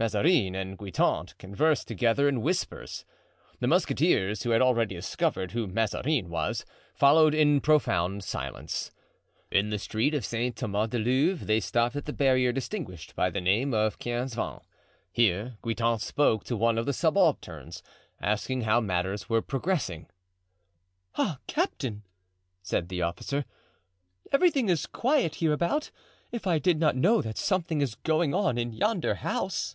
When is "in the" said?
9.50-9.78